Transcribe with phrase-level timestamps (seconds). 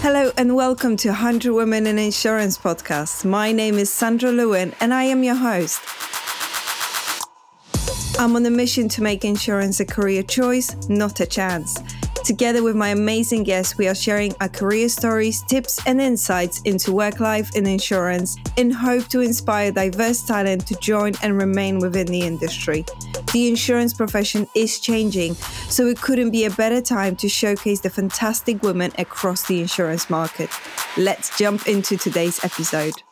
[0.00, 3.24] Hello and welcome to 100 Women in Insurance podcast.
[3.24, 5.80] My name is Sandra Lewin and I am your host.
[8.16, 11.82] I'm on a mission to make insurance a career choice, not a chance.
[12.28, 16.92] Together with my amazing guests, we are sharing our career stories, tips, and insights into
[16.92, 22.06] work life in insurance in hope to inspire diverse talent to join and remain within
[22.06, 22.84] the industry.
[23.32, 25.36] The insurance profession is changing,
[25.70, 30.10] so it couldn't be a better time to showcase the fantastic women across the insurance
[30.10, 30.50] market.
[30.98, 33.02] Let's jump into today's episode.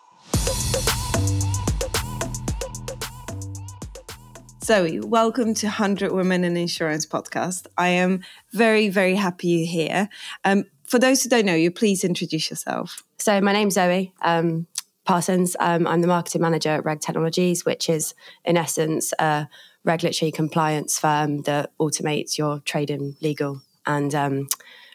[4.67, 7.69] Zoe, welcome to 100 Women in Insurance podcast.
[7.79, 10.09] I am very, very happy you're here.
[10.45, 13.05] Um, for those who don't know you, please introduce yourself.
[13.17, 14.67] So, my name's Zoe um,
[15.05, 15.55] Parsons.
[15.61, 18.13] Um, I'm the marketing manager at Reg Technologies, which is,
[18.45, 19.49] in essence, a
[19.85, 24.49] regulatory compliance firm that automates your trading legal and um,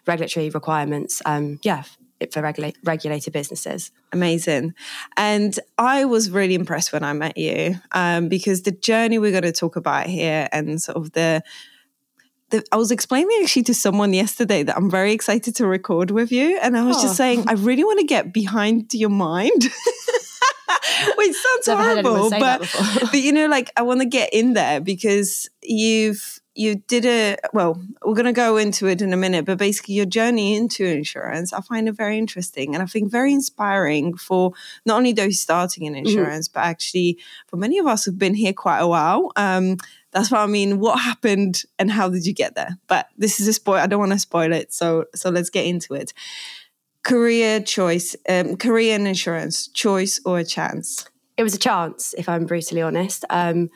[0.05, 1.21] regulatory requirements.
[1.26, 1.84] Um, yeah,
[2.31, 3.91] for regula- regulated businesses.
[4.11, 4.73] Amazing.
[5.18, 9.43] And I was really impressed when I met you um, because the journey we're going
[9.43, 11.41] to talk about here and sort of the,
[12.71, 16.60] I was explaining actually to someone yesterday that I'm very excited to record with you.
[16.62, 17.04] And I was oh.
[17.04, 19.63] just saying, I really want to get behind your mind.
[21.15, 22.62] Which sounds horrible, but,
[23.01, 27.38] but you know, like I want to get in there because you've you did a
[27.54, 30.85] well we're going to go into it in a minute but basically your journey into
[30.85, 34.52] insurance i find it very interesting and i think very inspiring for
[34.85, 36.05] not only those starting in mm-hmm.
[36.05, 36.60] insurance mm-hmm.
[36.60, 39.77] but actually for many of us who've been here quite a while um,
[40.12, 43.48] that's what i mean what happened and how did you get there but this is
[43.48, 46.13] a spoil i don't want to spoil it so so let's get into it
[47.04, 51.07] career choice um, career in insurance choice or a chance
[51.38, 53.70] it was a chance if i'm brutally honest um,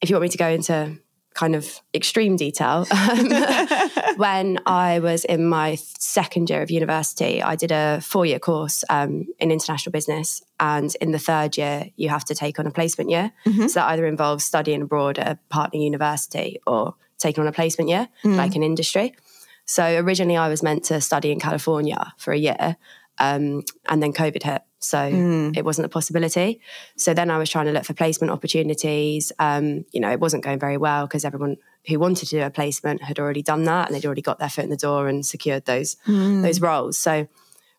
[0.00, 0.96] if you want me to go into
[1.38, 2.86] kind of extreme detail.
[2.98, 3.30] Um,
[4.16, 8.84] when I was in my second year of university, I did a four year course
[8.90, 10.42] um, in international business.
[10.60, 13.32] And in the third year, you have to take on a placement year.
[13.46, 13.68] Mm-hmm.
[13.68, 17.88] So that either involves studying abroad at a partner university or taking on a placement
[17.88, 18.36] year, mm.
[18.36, 19.14] like in industry.
[19.64, 22.76] So originally, I was meant to study in California for a year.
[23.18, 24.62] Um, and then COVID hit.
[24.80, 25.56] So mm.
[25.56, 26.60] it wasn't a possibility.
[26.96, 29.32] So then I was trying to look for placement opportunities.
[29.38, 31.56] Um, you know, it wasn't going very well because everyone
[31.88, 34.48] who wanted to do a placement had already done that and they'd already got their
[34.48, 36.42] foot in the door and secured those mm.
[36.42, 36.96] those roles.
[36.96, 37.26] So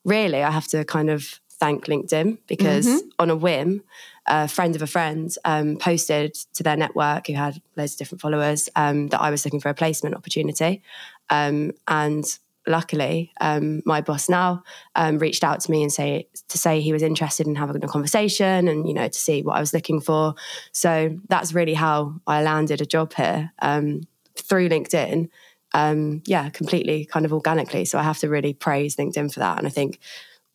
[0.03, 3.07] really, I have to kind of thank LinkedIn because mm-hmm.
[3.19, 3.83] on a whim,
[4.25, 8.22] a friend of a friend um, posted to their network who had loads of different
[8.22, 10.81] followers um, that I was looking for a placement opportunity.
[11.29, 12.25] Um, and
[12.68, 14.64] luckily, um, my boss now
[14.96, 17.88] um, reached out to me and say to say he was interested in having a
[17.88, 20.36] conversation and you know to see what I was looking for.
[20.72, 24.02] So that's really how I landed a job here um,
[24.36, 25.30] through LinkedIn.
[25.74, 27.86] Um, yeah, completely kind of organically.
[27.86, 29.59] So I have to really praise LinkedIn for that.
[29.59, 30.00] And I think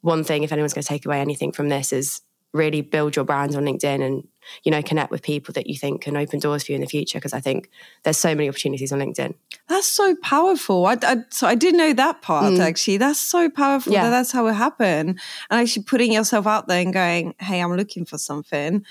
[0.01, 2.21] one thing, if anyone's going to take away anything from this, is
[2.53, 4.27] really build your brand on LinkedIn and
[4.63, 6.87] you know connect with people that you think can open doors for you in the
[6.87, 7.71] future because I think
[8.03, 9.35] there's so many opportunities on LinkedIn.
[9.69, 10.87] That's so powerful.
[10.87, 12.61] I, I so I didn't know that part mm.
[12.61, 12.97] actually.
[12.97, 13.93] That's so powerful.
[13.93, 14.05] Yeah.
[14.05, 15.21] That that's how it happened.
[15.51, 18.85] And actually putting yourself out there and going, "Hey, I'm looking for something,"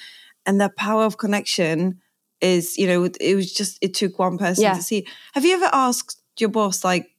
[0.45, 2.01] and the power of connection
[2.41, 4.73] is, you know, it was just it took one person yeah.
[4.73, 5.07] to see.
[5.33, 7.09] Have you ever asked your boss like,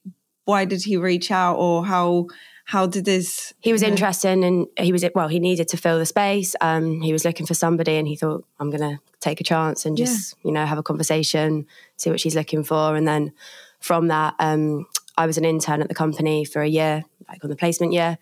[0.45, 2.27] why did he reach out or how?
[2.65, 6.05] How did this he was interested and he was well he needed to fill the
[6.05, 9.85] space um, he was looking for somebody and he thought i'm gonna take a chance
[9.85, 10.47] and just yeah.
[10.47, 11.65] you know have a conversation
[11.97, 13.31] see what she's looking for and then
[13.79, 14.85] from that um,
[15.17, 18.17] i was an intern at the company for a year like on the placement year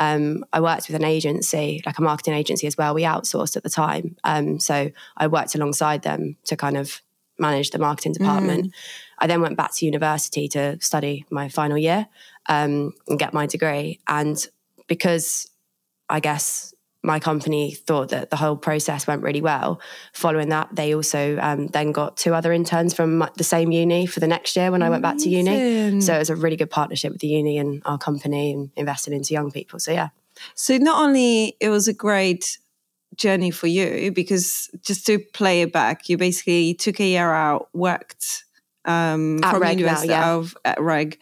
[0.00, 2.94] um, I worked with an agency, like a marketing agency as well.
[2.94, 4.16] We outsourced at the time.
[4.22, 7.02] Um, so I worked alongside them to kind of
[7.38, 8.66] manage the marketing department.
[8.66, 8.72] Mm.
[9.18, 12.06] I then went back to university to study my final year
[12.48, 14.00] um, and get my degree.
[14.08, 14.44] And
[14.86, 15.48] because
[16.08, 19.80] I guess my company thought that the whole process went really well.
[20.12, 24.20] Following that, they also um, then got two other interns from the same uni for
[24.20, 26.00] the next year when I went back to uni.
[26.00, 29.12] So it was a really good partnership with the uni and our company and invested
[29.12, 29.78] into young people.
[29.78, 30.08] So yeah.
[30.54, 32.58] So not only it was a great
[33.16, 37.68] journey for you because just to play it back, you basically took a year out,
[37.72, 38.44] worked
[38.84, 40.34] um, at from Reg university now, yeah.
[40.34, 41.18] of at Reg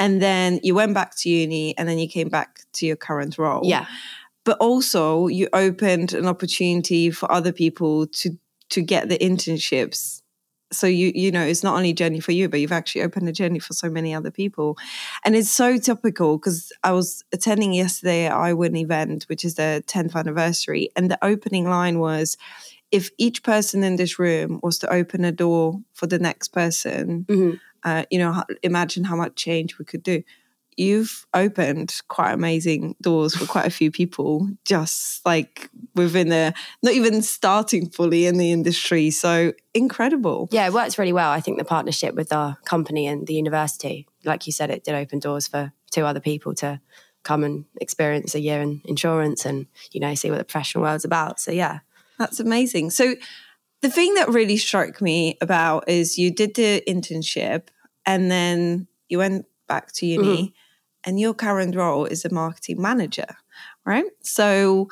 [0.00, 3.36] and then you went back to uni and then you came back to your current
[3.38, 3.60] role.
[3.62, 3.86] Yeah.
[4.44, 8.30] But also you opened an opportunity for other people to
[8.70, 10.22] to get the internships.
[10.72, 13.28] So you you know it's not only a journey for you but you've actually opened
[13.28, 14.78] a journey for so many other people.
[15.24, 19.84] And it's so typical because i was attending yesterday at iwin event which is the
[19.86, 22.38] 10th anniversary and the opening line was
[22.90, 27.24] if each person in this room was to open a door for the next person
[27.28, 27.56] mm-hmm.
[27.84, 30.22] uh, you know, imagine how much change we could do.
[30.76, 36.94] you've opened quite amazing doors for quite a few people just like within the not
[36.94, 40.48] even starting fully in the industry so incredible.
[40.50, 44.06] Yeah it works really well i think the partnership with our company and the university.
[44.24, 46.80] Like you said it did open doors for two other people to
[47.22, 51.04] come and experience a year in insurance and you know see what the professional world's
[51.04, 51.80] about so yeah
[52.20, 53.16] that's amazing so
[53.82, 57.68] the thing that really struck me about is you did the internship
[58.06, 60.54] and then you went back to uni mm-hmm
[61.04, 63.26] and your current role is a marketing manager,
[63.84, 64.04] right?
[64.22, 64.88] So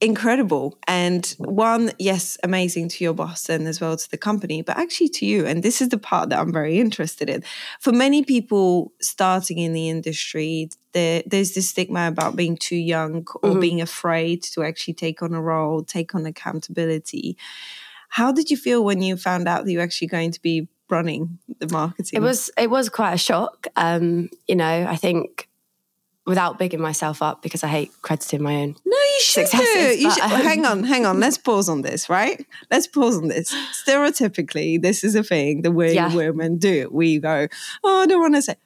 [0.00, 0.78] incredible.
[0.86, 5.08] And one, yes, amazing to your boss and as well to the company, but actually
[5.10, 5.46] to you.
[5.46, 7.42] And this is the part that I'm very interested in.
[7.80, 13.26] For many people starting in the industry, there, there's this stigma about being too young
[13.42, 13.60] or mm-hmm.
[13.60, 17.36] being afraid to actually take on a role, take on accountability.
[18.10, 21.38] How did you feel when you found out that you're actually going to be running
[21.58, 22.18] the marketing?
[22.18, 23.66] It was it was quite a shock.
[23.76, 25.48] Um, you know, I think
[26.26, 28.76] without bigging myself up because I hate crediting my own.
[28.84, 29.52] No, you should.
[29.52, 31.20] You should, um, hang on, hang on.
[31.20, 32.44] Let's pause on this, right?
[32.70, 33.54] Let's pause on this.
[33.86, 36.14] Stereotypically, this is a thing the way yeah.
[36.14, 36.72] women do.
[36.72, 36.92] It.
[36.92, 37.46] We go,
[37.84, 38.56] oh, I don't want to say,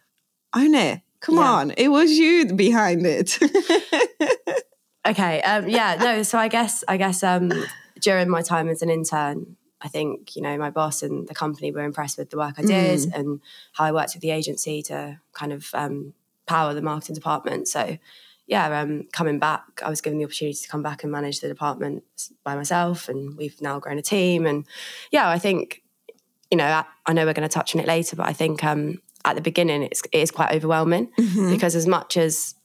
[0.54, 1.02] own it.
[1.20, 1.52] Come yeah.
[1.52, 3.38] on, it was you behind it.
[5.06, 5.42] okay.
[5.42, 5.96] Um, yeah.
[5.96, 6.22] No.
[6.22, 7.52] So I guess I guess um,
[8.00, 11.72] during my time as an intern, I think, you know, my boss and the company
[11.72, 13.14] were impressed with the work I did mm.
[13.14, 13.40] and
[13.72, 16.14] how I worked with the agency to kind of um,
[16.50, 17.68] power the marketing department.
[17.68, 17.96] So,
[18.48, 21.46] yeah, um, coming back, I was given the opportunity to come back and manage the
[21.46, 22.02] department
[22.42, 23.08] by myself.
[23.08, 24.46] And we've now grown a team.
[24.46, 24.66] And
[25.12, 25.82] yeah, I think,
[26.50, 28.64] you know, I, I know we're going to touch on it later, but I think
[28.64, 31.52] um, at the beginning it's, it is quite overwhelming mm-hmm.
[31.52, 32.56] because as much as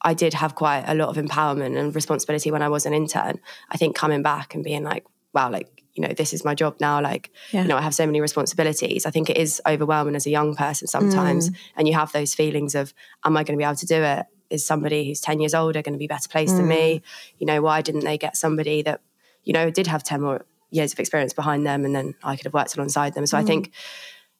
[0.00, 3.38] I did have quite a lot of empowerment and responsibility when I was an intern,
[3.70, 5.04] I think coming back and being like,
[5.34, 7.62] wow, like you know this is my job now like yeah.
[7.62, 10.54] you know i have so many responsibilities i think it is overwhelming as a young
[10.54, 11.56] person sometimes mm.
[11.76, 12.94] and you have those feelings of
[13.24, 15.82] am i going to be able to do it is somebody who's 10 years older
[15.82, 16.58] going to be better placed mm.
[16.58, 17.02] than me mm.
[17.38, 19.00] you know why didn't they get somebody that
[19.42, 22.44] you know did have 10 more years of experience behind them and then i could
[22.44, 23.40] have worked alongside them so mm.
[23.40, 23.72] i think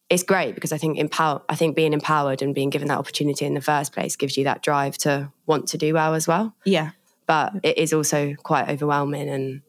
[0.09, 3.44] it's great because I think empower I think being empowered and being given that opportunity
[3.44, 6.55] in the first place gives you that drive to want to do well as well.
[6.64, 6.91] Yeah.
[7.26, 9.62] But it is also quite overwhelming and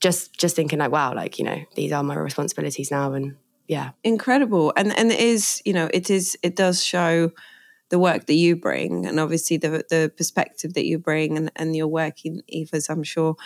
[0.00, 3.36] just just thinking like wow like you know these are my responsibilities now and
[3.66, 3.90] yeah.
[4.02, 4.72] Incredible.
[4.76, 7.32] And and it is you know it is it does show
[7.90, 11.76] the work that you bring and obviously the the perspective that you bring and, and
[11.76, 13.36] your work in Evas I'm sure.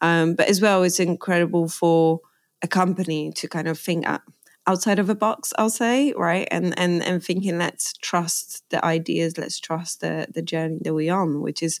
[0.00, 2.20] Um, but as well it's incredible for
[2.62, 4.22] a company to kind of think at
[4.68, 9.38] outside of a box i'll say right and and and thinking let's trust the ideas
[9.38, 11.80] let's trust the the journey that we're on which is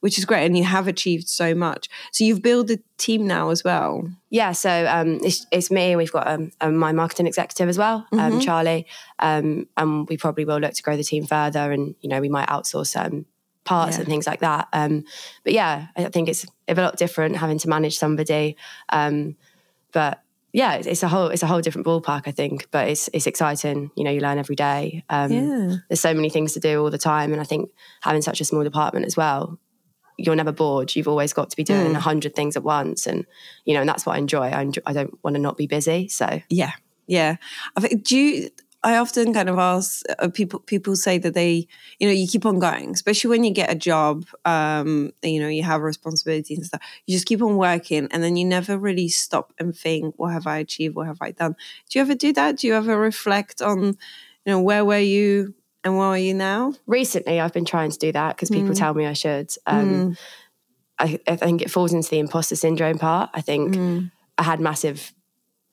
[0.00, 3.50] which is great and you have achieved so much so you've built a team now
[3.50, 7.68] as well yeah so um, it's, it's me we've got um, um, my marketing executive
[7.68, 8.40] as well um, mm-hmm.
[8.40, 8.84] charlie
[9.20, 12.28] um, and we probably will look to grow the team further and you know we
[12.28, 13.24] might outsource um,
[13.62, 14.00] parts yeah.
[14.00, 17.96] and things like that but yeah i think it's a lot different having to manage
[17.96, 18.56] somebody
[19.92, 20.23] but
[20.54, 22.68] yeah, it's a whole it's a whole different ballpark, I think.
[22.70, 23.90] But it's it's exciting.
[23.96, 25.04] You know, you learn every day.
[25.10, 25.76] Um, yeah.
[25.88, 27.70] There's so many things to do all the time, and I think
[28.02, 29.58] having such a small department as well,
[30.16, 30.94] you're never bored.
[30.94, 31.96] You've always got to be doing mm.
[31.96, 32.02] a mm.
[32.02, 33.26] hundred things at once, and
[33.64, 34.44] you know, and that's what I enjoy.
[34.44, 36.06] I enjoy, I don't want to not be busy.
[36.06, 36.70] So yeah,
[37.08, 37.34] yeah.
[37.76, 38.50] I think do you
[38.84, 40.60] I often kind of ask uh, people.
[40.60, 41.66] People say that they,
[41.98, 44.26] you know, you keep on going, especially when you get a job.
[44.44, 46.82] Um, you know, you have responsibilities and stuff.
[47.06, 50.46] You just keep on working, and then you never really stop and think, "What have
[50.46, 50.96] I achieved?
[50.96, 51.56] What have I done?"
[51.88, 52.58] Do you ever do that?
[52.58, 53.94] Do you ever reflect on, you
[54.44, 56.74] know, where were you and where are you now?
[56.86, 58.78] Recently, I've been trying to do that because people mm.
[58.78, 59.50] tell me I should.
[59.66, 60.18] Um, mm.
[60.98, 63.30] I, I, think it falls into the imposter syndrome part.
[63.34, 64.10] I think mm.
[64.38, 65.12] I had massive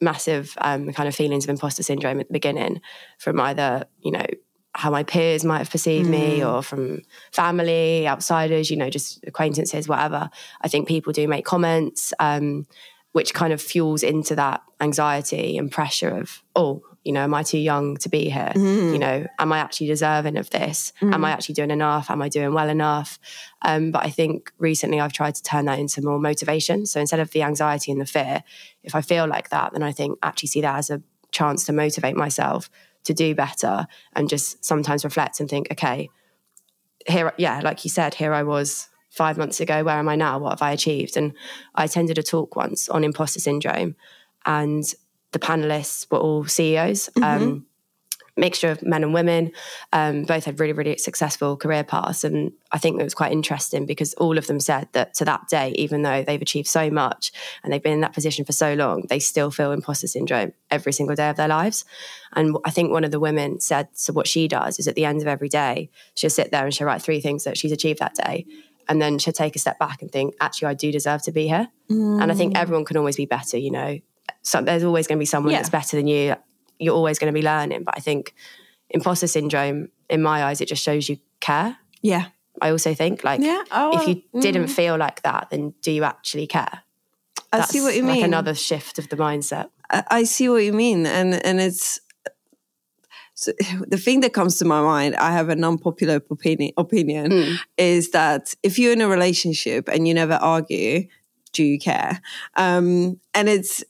[0.02, 2.82] massive um, kind of feelings of imposter syndrome at the beginning
[3.20, 4.26] from either, you know,
[4.74, 6.12] how my peers might have perceived mm.
[6.12, 10.30] me or from family, outsiders, you know, just acquaintances, whatever.
[10.62, 12.66] I think people do make comments, um,
[13.12, 17.44] which kind of fuels into that anxiety and pressure of, oh, you know, am I
[17.44, 18.52] too young to be here?
[18.56, 18.94] Mm.
[18.94, 20.94] You know, am I actually deserving of this?
[21.02, 21.14] Mm.
[21.14, 22.12] Am I actually doing enough?
[22.12, 23.18] Am I doing well enough?
[23.64, 26.86] Um, but I think recently I've tried to turn that into more motivation.
[26.86, 28.44] So instead of the anxiety and the fear,
[28.84, 31.74] if I feel like that, then I think actually see that as a chance to
[31.74, 32.70] motivate myself
[33.04, 36.10] to do better and just sometimes reflect and think, okay,
[37.08, 39.84] here, yeah, like you said, here I was five months ago.
[39.84, 40.38] Where am I now?
[40.38, 41.18] What have I achieved?
[41.18, 41.34] And
[41.74, 43.96] I attended a talk once on imposter syndrome
[44.46, 44.84] and
[45.32, 47.10] the panelists were all CEOs.
[47.16, 47.24] Mm-hmm.
[47.24, 47.66] Um,
[48.38, 49.52] mixture of men and women.
[49.94, 52.24] Um, both had really, really successful career paths.
[52.24, 55.48] And I think it was quite interesting because all of them said that to that
[55.48, 57.32] day, even though they've achieved so much
[57.64, 60.94] and they've been in that position for so long, they still feel imposter syndrome every
[60.94, 61.86] single day of their lives.
[62.34, 65.06] And I think one of the women said, so what she does is at the
[65.06, 68.00] end of every day, she'll sit there and she'll write three things that she's achieved
[68.00, 68.46] that day.
[68.90, 71.48] And then she'll take a step back and think, actually, I do deserve to be
[71.48, 71.68] here.
[71.90, 72.22] Mm.
[72.22, 74.00] And I think everyone can always be better, you know.
[74.44, 75.60] So there's always going to be someone yeah.
[75.60, 76.36] that's better than you
[76.82, 77.84] you're always going to be learning.
[77.84, 78.34] But I think
[78.90, 81.78] imposter syndrome, in my eyes, it just shows you care.
[82.02, 82.26] Yeah.
[82.62, 83.64] I also think like yeah.
[83.72, 84.42] oh, if you mm.
[84.42, 86.84] didn't feel like that, then do you actually care?
[87.54, 88.26] I That's see what you like mean.
[88.26, 89.70] Another shift of the mindset.
[89.90, 92.00] I, I see what you mean, and and it's
[93.34, 93.52] so
[93.88, 95.16] the thing that comes to my mind.
[95.16, 96.74] I have an unpopular opinion.
[96.78, 97.58] Opinion mm.
[97.78, 101.08] is that if you're in a relationship and you never argue,
[101.54, 102.22] do you care?
[102.56, 103.84] Um, and it's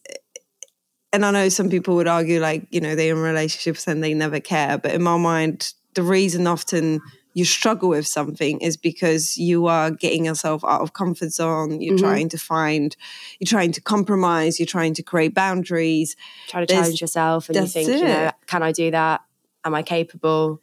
[1.13, 4.13] and I know some people would argue like, you know, they're in relationships and they
[4.13, 4.77] never care.
[4.77, 7.01] But in my mind, the reason often
[7.33, 11.81] you struggle with something is because you are getting yourself out of comfort zone.
[11.81, 12.05] You're mm-hmm.
[12.05, 12.95] trying to find,
[13.39, 16.15] you're trying to compromise, you're trying to create boundaries.
[16.47, 17.99] Try to There's, challenge yourself and you think, it.
[17.99, 19.21] you know, can I do that?
[19.63, 20.61] Am I capable?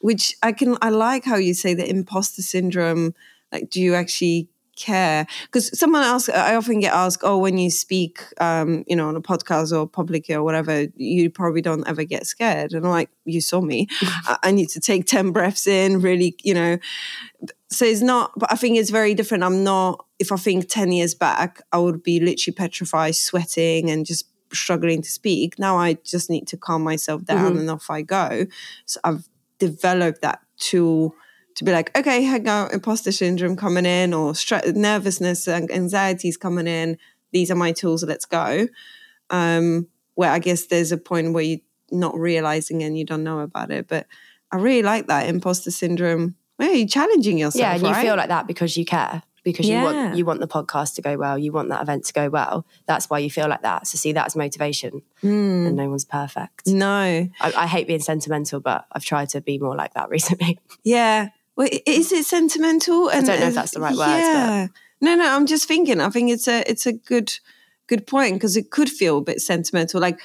[0.00, 3.14] Which I can, I like how you say the imposter syndrome.
[3.52, 5.26] Like, do you actually care.
[5.46, 9.16] Because someone else i often get asked oh when you speak um, you know on
[9.16, 12.72] a podcast or publicly or whatever you probably don't ever get scared.
[12.72, 13.88] And i'm like you saw me.
[14.42, 16.78] I, need to take 10 breaths in really you know.
[17.70, 19.44] So it's not but i think it's very different.
[19.44, 24.06] I'm not if i think 10 years back i would be literally petrified sweating and
[24.06, 25.58] just struggling to speak.
[25.58, 27.58] Now i just need to calm myself down mm-hmm.
[27.58, 28.46] and off i go.
[28.86, 31.14] So i've developed that tool
[31.58, 36.36] to be like, okay, hang on, imposter syndrome coming in, or stre- nervousness and anxieties
[36.36, 36.96] coming in.
[37.32, 38.04] These are my tools.
[38.04, 38.68] Let's go.
[39.30, 41.58] Um, where I guess there's a point where you're
[41.90, 43.88] not realizing and you don't know about it.
[43.88, 44.06] But
[44.52, 46.36] I really like that imposter syndrome.
[46.58, 47.60] Where you're challenging yourself.
[47.60, 47.96] Yeah, and right?
[47.96, 49.22] you feel like that because you care.
[49.42, 49.78] Because yeah.
[49.78, 52.28] you want you want the podcast to go well, you want that event to go
[52.28, 52.66] well.
[52.86, 53.88] That's why you feel like that.
[53.88, 55.02] So see that as motivation.
[55.24, 55.66] Mm.
[55.66, 56.68] And no one's perfect.
[56.68, 60.58] No, I, I hate being sentimental, but I've tried to be more like that recently.
[60.84, 63.10] Yeah, well, is it sentimental?
[63.10, 64.06] And, I don't know if that's the right word.
[64.06, 64.68] Yeah.
[65.00, 65.28] No, no.
[65.28, 66.00] I'm just thinking.
[66.00, 67.36] I think it's a it's a good
[67.88, 70.20] good point because it could feel a bit sentimental, like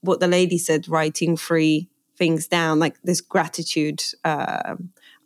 [0.00, 4.02] what the lady said, writing three things down, like this gratitude.
[4.24, 4.74] Uh,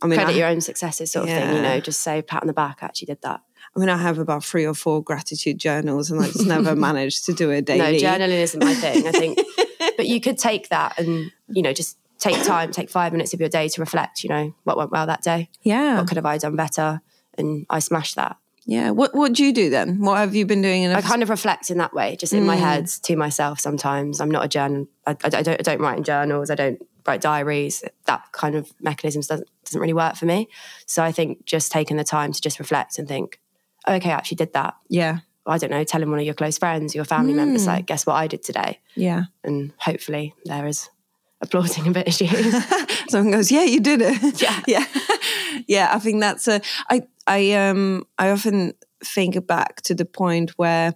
[0.02, 1.56] I mean, credit I, your own successes, sort of thing.
[1.56, 2.82] You know, just say pat on the back.
[2.82, 3.40] I actually did that.
[3.74, 7.24] I mean, I have about three or four gratitude journals, and I just never managed
[7.26, 8.02] to do it daily.
[8.02, 9.06] No, journaling isn't my thing.
[9.06, 9.38] I think,
[9.96, 13.40] but you could take that and you know just take time, take five minutes of
[13.40, 15.48] your day to reflect, you know, what went well that day.
[15.62, 15.98] Yeah.
[15.98, 17.00] What could have I done better?
[17.38, 18.38] And I smashed that.
[18.64, 18.90] Yeah.
[18.90, 20.00] What What do you do then?
[20.00, 20.82] What have you been doing?
[20.82, 20.96] In a...
[20.96, 22.46] I kind of reflect in that way, just in mm.
[22.46, 23.60] my head to myself.
[23.60, 24.88] Sometimes I'm not a journal.
[25.06, 25.60] I, I, I, don't.
[25.60, 26.50] I don't write in journals.
[26.50, 27.84] I don't write diaries.
[28.06, 30.48] That kind of mechanism doesn't doesn't really work for me.
[30.86, 33.40] So I think just taking the time to just reflect and think,
[33.86, 34.74] oh, okay, I actually did that.
[34.88, 35.18] Yeah.
[35.48, 37.36] I don't know, telling one of your close friends, your family mm.
[37.36, 38.80] members, like, guess what I did today?
[38.96, 39.26] Yeah.
[39.44, 40.90] And hopefully there is
[41.40, 42.28] applauding a bit as you.
[43.08, 44.84] Someone goes, "Yeah, you did it." Yeah, yeah,
[45.68, 45.90] yeah.
[45.92, 46.60] I think that's a.
[46.90, 48.74] I I um I often
[49.04, 50.94] think back to the point where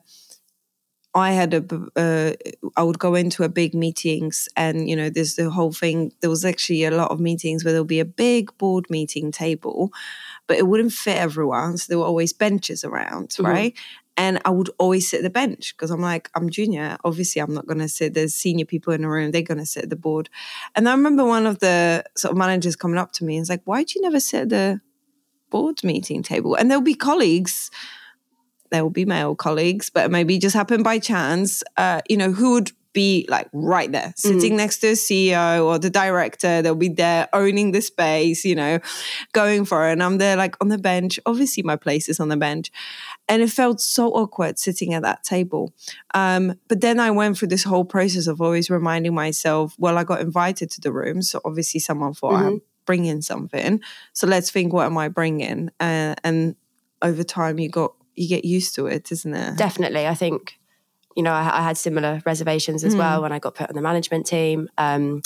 [1.15, 1.65] I had a.
[1.97, 2.33] Uh,
[2.77, 6.13] I would go into a big meetings, and you know, there's the whole thing.
[6.21, 9.93] There was actually a lot of meetings where there'll be a big board meeting table,
[10.51, 13.47] but it wouldn't fit everyone, so there were always benches around, mm-hmm.
[13.47, 13.79] right?
[14.17, 16.97] And I would always sit at the bench because I'm like, I'm junior.
[17.05, 18.15] Obviously, I'm not going to sit.
[18.15, 19.31] There's senior people in the room.
[19.31, 20.29] They're going to sit at the board.
[20.75, 23.49] And I remember one of the sort of managers coming up to me and was
[23.49, 24.81] like, why do you never sit at the
[25.51, 26.57] board meeting table?
[26.57, 27.71] And there'll be colleagues,
[28.73, 32.55] there will be male colleagues, but maybe just happened by chance, uh, you know, who
[32.55, 34.57] would be like right there, sitting mm.
[34.57, 36.63] next to a CEO or the director.
[36.63, 38.81] They'll be there owning the space, you know,
[39.33, 39.93] going for it.
[39.93, 41.21] And I'm there like on the bench.
[41.27, 42.71] Obviously, my place is on the bench.
[43.29, 45.73] And it felt so awkward sitting at that table.
[46.15, 50.05] Um, but then I went through this whole process of always reminding myself, well, I
[50.05, 51.23] got invited to the room.
[51.23, 52.47] So obviously, someone thought mm-hmm.
[52.47, 53.81] I'm bringing something.
[54.13, 55.71] So let's think, what am I bringing?
[55.79, 56.57] Uh, and
[57.03, 59.57] over time, you got you get used to it, isn't it?
[59.57, 60.07] Definitely.
[60.07, 60.60] I think
[61.17, 62.99] you know, I, I had similar reservations as mm.
[62.99, 64.69] well when I got put on the management team.
[64.79, 65.23] Um,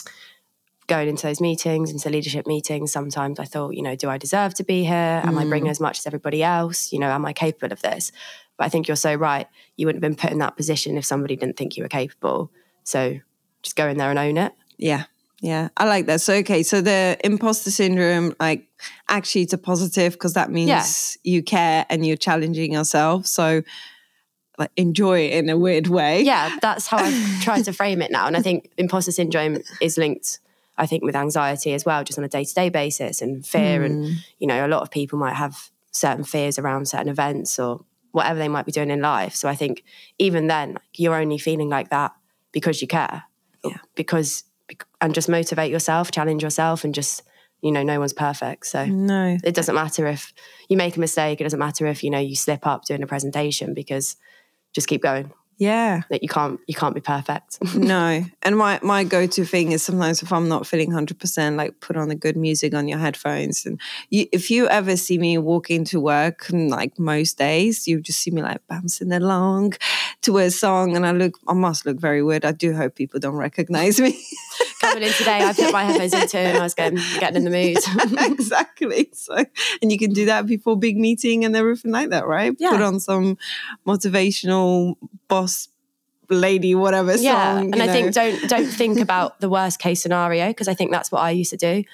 [0.87, 4.55] going into those meetings, into leadership meetings, sometimes I thought, you know, do I deserve
[4.55, 5.23] to be here?
[5.25, 5.41] Am mm.
[5.41, 6.93] I bringing as much as everybody else?
[6.93, 8.13] You know, am I capable of this?
[8.57, 9.47] But I think you're so right.
[9.77, 12.51] You wouldn't have been put in that position if somebody didn't think you were capable.
[12.85, 13.19] So
[13.63, 14.53] just go in there and own it.
[14.77, 15.05] Yeah.
[15.41, 16.23] Yeah, I like that.
[16.23, 18.67] So, okay, so the imposter syndrome, like,
[19.11, 21.33] actually, it's a positive because that means yeah.
[21.35, 23.27] you care and you're challenging yourself.
[23.27, 23.63] So,
[24.59, 26.23] like enjoy it in a weird way.
[26.23, 28.27] Yeah, that's how I've tried to frame it now.
[28.27, 30.39] And I think imposter syndrome is linked
[30.77, 33.81] I think with anxiety as well, just on a day to day basis and fear.
[33.81, 33.87] Mm.
[33.87, 37.85] And, you know, a lot of people might have certain fears around certain events or
[38.13, 39.35] whatever they might be doing in life.
[39.35, 39.85] So I think
[40.19, 42.13] even then, you're only feeling like that
[42.53, 43.25] because you care.
[43.65, 43.79] Yeah.
[43.95, 44.45] Because,
[45.01, 47.23] and just motivate yourself, challenge yourself, and just,
[47.61, 48.67] you know, no one's perfect.
[48.67, 49.39] So No.
[49.45, 50.33] it doesn't matter if
[50.69, 51.41] you make a mistake.
[51.41, 54.17] It doesn't matter if, you know, you slip up doing a presentation because
[54.75, 55.33] just keep going.
[55.57, 56.03] Yeah.
[56.11, 57.59] That you can't, you can't be perfect.
[57.75, 58.25] no.
[58.43, 61.97] And my, my go to thing is sometimes if I'm not feeling 100%, like put
[61.97, 63.65] on the good music on your headphones.
[63.65, 63.81] And
[64.11, 68.21] you, if you ever see me walking to work, and like most days, you just
[68.21, 69.75] see me like bouncing along
[70.23, 70.97] to a song.
[70.97, 72.45] And I look, I must look very weird.
[72.45, 74.21] I do hope people don't recognize me.
[74.81, 77.51] Coming in today, I put my headphones into and I was going, getting in the
[77.51, 78.31] mood.
[78.33, 79.09] exactly.
[79.13, 79.45] So,
[79.81, 82.55] and you can do that before big meeting and everything like that, right?
[82.59, 82.71] Yeah.
[82.71, 83.39] Put on some
[83.87, 84.97] motivational
[85.29, 85.69] boss
[86.31, 87.57] lady, whatever yeah.
[87.61, 87.73] song.
[87.73, 91.13] And I think don't don't think about the worst case scenario because I think that's
[91.13, 91.85] what I used to do.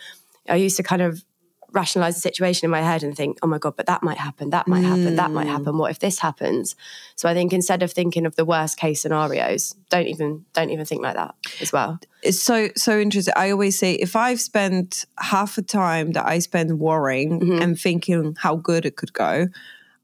[0.48, 1.24] I used to kind of
[1.72, 4.50] rationalize the situation in my head and think, oh my God, but that might happen,
[4.50, 5.50] that might happen, that might Mm.
[5.50, 5.78] happen.
[5.78, 6.74] What if this happens?
[7.14, 10.84] So I think instead of thinking of the worst case scenarios, don't even don't even
[10.84, 12.00] think like that as well.
[12.22, 13.34] it's so so interesting.
[13.36, 17.62] I always say if I've spent half the time that I spend worrying Mhm.
[17.62, 19.46] and thinking how good it could go,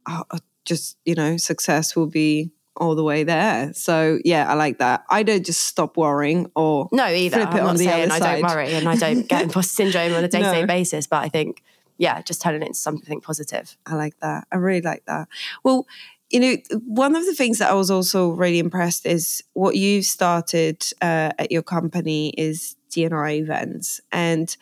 [0.07, 0.23] i
[0.65, 3.73] just you know success will be all the way there.
[3.75, 5.05] So yeah, I like that.
[5.09, 7.37] I don't just stop worrying or No, either.
[7.37, 9.75] Flip it I'm on not the saying I don't worry and I don't get imposter
[9.75, 11.63] syndrome on a day to day basis, but I think,
[11.99, 13.77] yeah, just turning it into something positive.
[13.87, 14.47] I like that.
[14.53, 15.29] I really like that.
[15.63, 15.87] Well,
[16.31, 16.57] you know,
[16.87, 21.31] one of the things that I was also really impressed is what you've started uh,
[21.39, 24.57] at your company is D&I events, and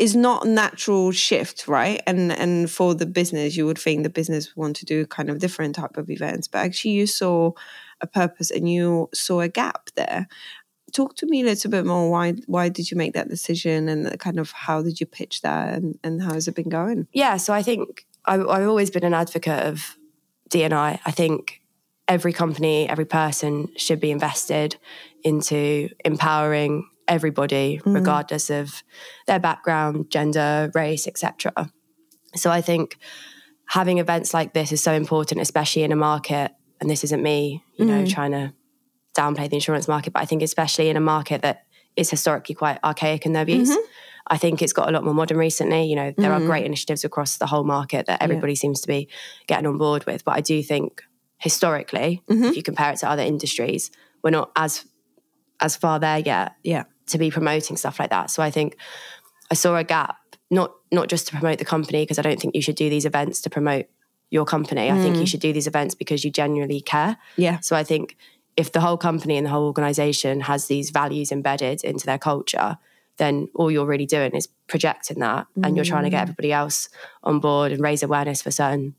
[0.00, 2.02] is not a natural shift, right?
[2.06, 5.38] And and for the business, you would think the business want to do kind of
[5.38, 7.52] different type of events, but actually you saw
[8.00, 10.26] a purpose and you saw a gap there.
[10.92, 12.10] Talk to me a little bit more.
[12.10, 15.74] Why why did you make that decision, and kind of how did you pitch that,
[15.74, 17.06] and, and how has it been going?
[17.12, 19.96] Yeah, so I think I, I've always been an advocate of
[20.48, 21.00] D&I.
[21.04, 21.60] I think
[22.08, 24.76] every company, every person should be invested
[25.22, 27.94] into empowering everybody, mm.
[27.94, 28.82] regardless of
[29.26, 31.52] their background, gender, race, etc.
[32.36, 32.96] So I think
[33.66, 36.52] having events like this is so important, especially in a market.
[36.80, 38.10] And this isn't me, you know, mm.
[38.10, 38.54] trying to
[39.14, 42.78] downplay the insurance market, but I think especially in a market that is historically quite
[42.82, 43.70] archaic in their views.
[43.70, 43.80] Mm-hmm.
[44.28, 45.84] I think it's got a lot more modern recently.
[45.84, 46.46] You know, there are mm.
[46.46, 49.08] great initiatives across the whole market that everybody seems to be
[49.48, 50.24] getting on board with.
[50.24, 51.02] But I do think
[51.38, 52.52] historically, if mm-hmm.
[52.52, 53.90] you compare it to other industries,
[54.22, 54.86] we're not as
[55.60, 56.84] as far there yet Yeah.
[57.10, 58.30] To be promoting stuff like that.
[58.30, 58.76] So I think
[59.50, 60.16] I saw a gap,
[60.50, 63.04] not not just to promote the company, because I don't think you should do these
[63.04, 63.86] events to promote
[64.30, 64.90] your company.
[64.90, 65.28] I think you mm.
[65.28, 67.16] should do these events because you genuinely care.
[67.36, 67.58] Yeah.
[67.60, 68.16] So I think
[68.56, 72.78] if the whole company and the whole organization has these values embedded into their culture,
[73.16, 76.22] then all you're really doing is projecting that and you're trying to get mm.
[76.22, 76.88] everybody else
[77.24, 78.94] on board and raise awareness for certain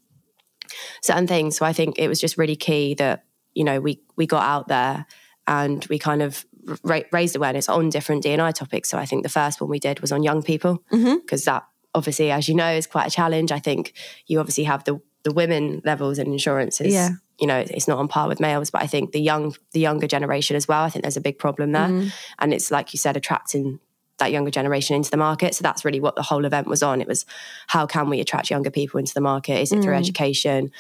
[1.02, 1.58] certain things.
[1.58, 4.68] So I think it was just really key that, you know, we we got out
[4.68, 5.06] there
[5.48, 6.46] and we kind of
[6.84, 8.90] ra- raised awareness on different D&I topics.
[8.90, 11.18] So I think the first one we did was on young people mm-hmm.
[11.18, 13.52] because that obviously, as you know, is quite a challenge.
[13.52, 13.94] I think
[14.28, 17.10] you obviously have the the women levels in insurance is, Yeah.
[17.40, 20.08] you know, it's not on par with males, but I think the young the younger
[20.08, 20.84] generation as well.
[20.84, 22.10] I think there's a big problem there, mm-hmm.
[22.40, 23.80] and it's like you said, attracting
[24.18, 25.56] that younger generation into the market.
[25.56, 27.02] So that's really what the whole event was on.
[27.02, 27.26] It was
[27.68, 29.60] how can we attract younger people into the market?
[29.60, 30.00] Is it through mm.
[30.00, 30.72] education?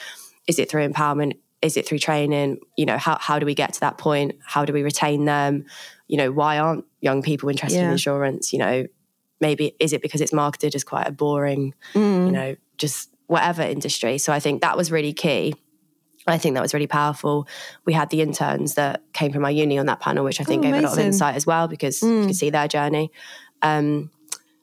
[0.47, 1.33] Is it through empowerment?
[1.61, 2.59] Is it through training?
[2.77, 4.35] You know, how how do we get to that point?
[4.45, 5.65] How do we retain them?
[6.07, 8.51] You know, why aren't young people interested in insurance?
[8.51, 8.85] You know,
[9.39, 11.73] maybe is it because it's marketed as quite a boring,
[12.25, 14.17] you know, just whatever industry.
[14.17, 15.55] So I think that was really key.
[16.27, 17.47] I think that was really powerful.
[17.85, 20.59] We had the interns that came from our uni on that panel, which I think
[20.59, 23.11] Oh, gave a lot of insight as well because you can see their journey.
[23.63, 24.11] Um,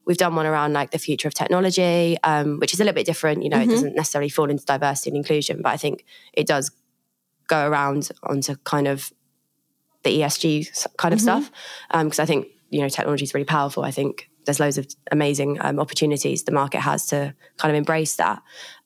[0.04, 3.06] we've done one around like the future of technology, um, which is a little bit
[3.06, 3.42] different.
[3.42, 6.70] You know, it doesn't necessarily fall into diversity and inclusion, but I think it does
[7.48, 9.12] go around onto kind of
[10.04, 11.50] the ESG kind of stuff.
[11.92, 13.82] Because I think you know technology is really powerful.
[13.84, 18.16] I think there's loads of amazing um, opportunities the market has to kind of embrace
[18.16, 18.42] that.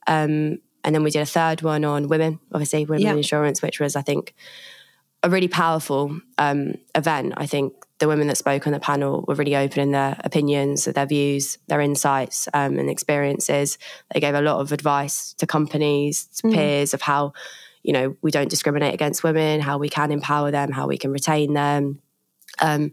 [0.09, 3.13] Um, and then we did a third one on women, obviously women Yeah.
[3.13, 4.35] in insurance, which was I think
[5.23, 7.35] a really powerful um, event.
[7.37, 10.87] I think the women that spoke on the panel were really open in their opinions,
[10.87, 13.79] their views, their insights, um, and experiences.
[14.13, 17.35] They gave a lot of advice to companies, to peers of how,
[17.83, 21.11] you know, we don't discriminate against women, how we can empower them, how we can
[21.11, 22.01] retain them.
[22.61, 22.93] Um,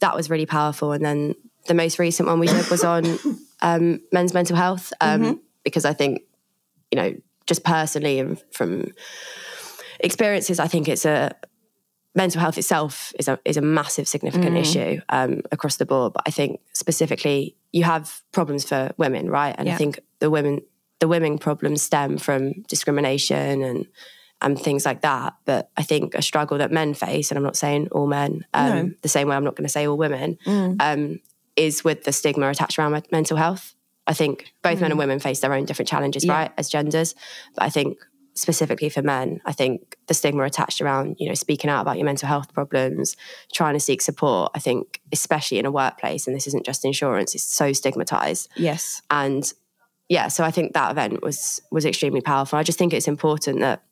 [0.00, 0.92] that was really powerful.
[0.92, 1.34] And then
[1.68, 3.04] the most recent one we did was on
[3.62, 6.22] um, men's mental health, um, because I think,
[6.90, 7.14] you know,
[7.46, 8.92] just personally and from
[10.00, 11.32] experiences, I think it's a
[12.14, 14.60] mental health itself is a is a massive significant Mm.
[14.60, 16.12] issue um, across the board.
[16.14, 19.54] But I think specifically you have problems for women, right?
[19.56, 19.74] And Yeah.
[19.74, 20.60] I think the women
[20.98, 23.86] the women problems stem from discrimination and
[24.42, 25.34] and things like that.
[25.44, 28.68] But I think a struggle that men face, and I'm not saying all men, um,
[28.70, 28.90] No.
[29.02, 30.76] the same way I'm not going to say all women, Mm.
[30.80, 31.20] um,
[31.56, 33.74] is with the stigma attached around me- mental health.
[34.06, 36.28] I think both men and women face their own different challenges, Mm.
[36.28, 36.34] Yeah.
[36.38, 37.14] right, as genders.
[37.54, 37.96] But I think
[38.34, 42.04] specifically for men, I think the stigma attached around, you know, speaking out about your
[42.04, 43.16] mental health problems,
[43.54, 47.34] trying to seek support, I think, especially in a workplace, and this isn't just insurance,
[47.34, 48.50] it's so stigmatized.
[48.54, 49.00] Yes.
[49.10, 49.50] And
[50.10, 52.58] yeah, so I think that event was was extremely powerful.
[52.58, 53.82] I just think it's important that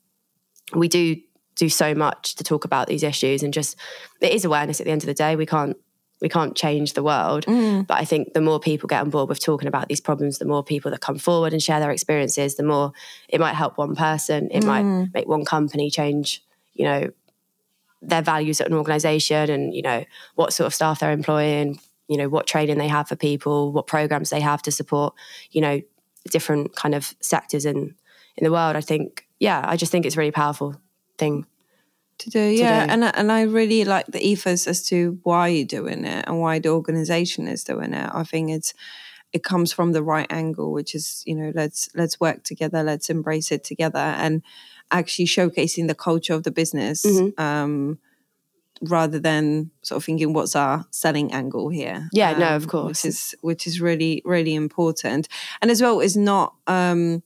[0.74, 1.16] we do
[1.56, 3.76] do so much to talk about these issues and just
[4.20, 5.36] it is awareness at the end of the day.
[5.36, 5.76] We can't
[6.20, 7.44] we can't change the world.
[7.46, 7.86] Mm.
[7.86, 10.44] But I think the more people get on board with talking about these problems, the
[10.46, 12.92] more people that come forward and share their experiences, the more
[13.28, 14.48] it might help one person.
[14.50, 17.10] It might make one company change, you know,
[18.00, 22.16] their values at an organization and, you know, what sort of staff they're employing, you
[22.16, 25.14] know, what training they have for people, what programs they have to support,
[25.50, 25.80] you know,
[26.30, 27.94] different kind of sectors in
[28.36, 28.76] in the world.
[28.76, 30.70] I think, yeah, I just think it's a really powerful
[31.18, 31.46] thing.
[32.18, 32.38] to do.
[32.62, 32.92] Yeah, do.
[32.92, 36.38] and I- and I really like the ethos as to why you're doing it and
[36.44, 38.08] why the organization is doing it.
[38.20, 38.72] I think it's
[39.32, 43.10] it comes from the right angle, which is you know let's let's work together, let's
[43.10, 44.42] embrace it together, and
[44.90, 47.04] actually showcasing the culture of the business.
[47.04, 47.40] Mm-hmm.
[47.46, 47.98] Um,
[48.80, 52.88] rather than sort of thinking what's our selling angle here Yeah, no, Um, of course.
[53.04, 55.28] which is which is really really important
[55.62, 57.22] and as well is not um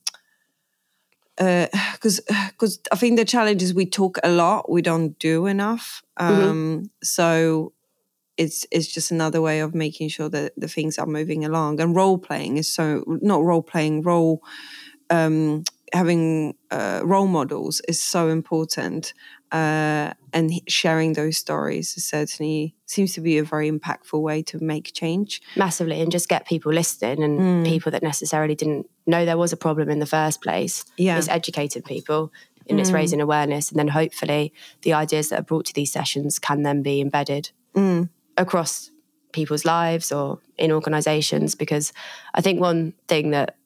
[1.92, 2.20] because
[2.50, 6.02] because I think the challenge is we talk a lot, we don't do enough.
[6.16, 7.72] Um, So
[8.36, 11.80] it's it's just another way of making sure that the things are moving along.
[11.80, 14.42] And role playing is so not role playing role.
[15.10, 19.14] Um, having uh, role models is so important,
[19.52, 24.92] uh, and sharing those stories certainly seems to be a very impactful way to make
[24.92, 25.40] change.
[25.56, 27.66] massively and just get people listening and Mm.
[27.66, 30.84] people that necessarily didn't know there was a problem in the first place.
[30.96, 31.16] Yeah.
[31.18, 32.30] It's educating people
[32.68, 32.94] and it's Mm.
[32.94, 33.70] raising awareness.
[33.70, 37.50] And then hopefully the ideas that are brought to these sessions can then be embedded
[37.74, 38.08] Mm.
[38.36, 38.90] across
[39.32, 41.54] people's lives or in organizations.
[41.54, 41.92] Because
[42.34, 43.56] I think one thing that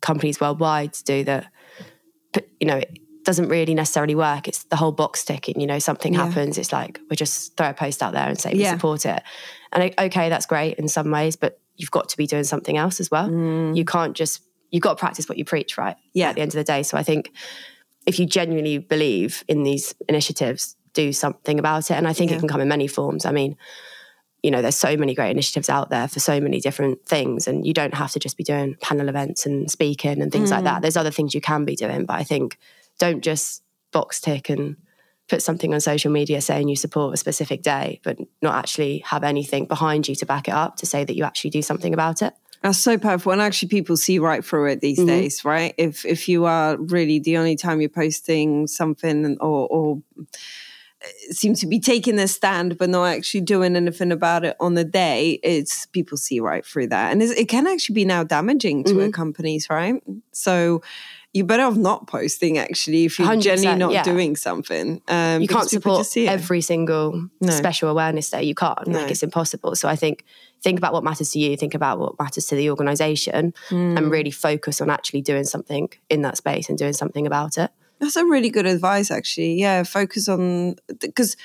[0.00, 1.46] companies worldwide do that,
[2.60, 2.80] you know,
[3.24, 4.48] doesn't really necessarily work.
[4.48, 5.60] It's the whole box ticking.
[5.60, 6.26] You know, something Yeah.
[6.26, 6.58] happens.
[6.58, 8.72] It's like we just throw a post out there and say we Yeah.
[8.72, 9.22] support it.
[9.72, 13.00] And okay, that's great in some ways, but you've got to be doing something else
[13.00, 13.30] as well.
[13.30, 15.96] You can't just you've got to practice what you preach, right?
[15.96, 16.00] Mm.
[16.14, 16.28] Yeah.
[16.30, 16.82] At the end of the day.
[16.82, 17.30] So I think
[18.06, 21.94] if you genuinely believe in these initiatives, do something about it.
[21.94, 22.38] And I think Yeah.
[22.38, 23.26] it can come in many forms.
[23.26, 23.56] I mean,
[24.42, 27.66] you know, there's so many great initiatives out there for so many different things, and
[27.66, 30.64] you don't have to just be doing panel events and speaking and things like Mm.
[30.64, 30.82] that.
[30.82, 32.58] There's other things you can be doing, but I think
[32.98, 34.76] don't just box tick and
[35.28, 39.24] put something on social media saying you support a specific day, but not actually have
[39.24, 42.22] anything behind you to back it up to say that you actually do something about
[42.22, 42.34] it.
[42.62, 45.74] That's so powerful, and actually, people see right through it these days, right?
[45.78, 50.02] If if you are really the only time you're posting something or or
[51.32, 54.84] seem to be taking a stand but not actually doing anything about it on the
[54.84, 59.02] day, it's people see right through that, and it can actually be now damaging to
[59.02, 60.00] uh, companies, right?
[60.30, 60.82] So.
[61.34, 64.02] You're better off not posting actually if you're 100%, generally not yeah.
[64.02, 65.00] doing something.
[65.08, 67.50] Um, you can't support every single No.
[67.52, 68.42] special awareness day.
[68.42, 68.86] You can't.
[68.86, 68.98] No.
[69.00, 69.74] Like it's impossible.
[69.76, 70.24] So I think
[70.62, 71.56] think about what matters to you.
[71.56, 73.96] Think about what matters to the organisation, Hmm.
[73.96, 77.70] and really focus on actually doing something in that space and doing something about it.
[77.98, 79.54] That's a really good advice, actually.
[79.58, 81.36] Yeah, focus on because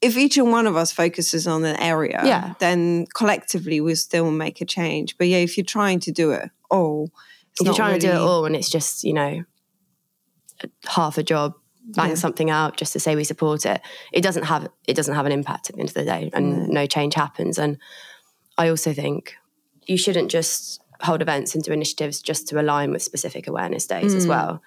[0.00, 2.54] if each and one of us focuses on an area, Yeah.
[2.58, 5.16] then collectively we'll still make a change.
[5.16, 7.10] But yeah, if you're trying to do it all,
[7.60, 9.44] it's if you're trying to do it all and it's just you know
[10.86, 11.54] half a job
[11.94, 12.14] bang Yeah.
[12.14, 13.80] something out just to say we support it.
[14.12, 16.68] It doesn't have it doesn't have an impact at the end of the day and
[16.68, 16.86] no.
[16.86, 17.58] change happens.
[17.58, 17.78] And
[18.56, 19.36] i also think
[19.86, 24.14] you shouldn't just hold events and do initiatives just to align with specific awareness days
[24.14, 24.30] as mm.
[24.30, 24.62] well.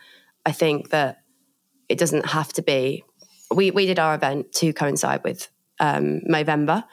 [0.45, 1.21] I think that
[1.89, 3.03] it doesn't have to be
[3.53, 5.50] we we did our event to coincide with
[5.81, 6.83] um, Movember,